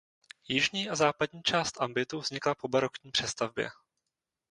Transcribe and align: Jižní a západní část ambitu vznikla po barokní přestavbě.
Jižní 0.47 0.89
a 0.89 0.95
západní 0.95 1.43
část 1.43 1.81
ambitu 1.81 2.19
vznikla 2.19 2.55
po 2.55 2.67
barokní 2.67 3.11
přestavbě. 3.11 3.69